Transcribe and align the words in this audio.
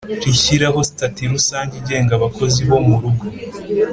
rishyiraho 0.25 0.79
stati 0.91 1.21
rusange 1.31 1.73
igenga 1.81 2.11
abakozi 2.15 2.59
bo 2.69 2.77
murugo 2.87 3.25